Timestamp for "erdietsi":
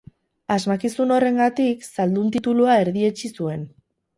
2.87-3.33